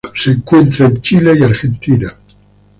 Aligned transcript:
Se 0.15 0.31
encuentra 0.31 0.87
en 0.87 0.99
Chile 0.99 1.33
y 1.37 1.43
Argentina. 1.43 2.11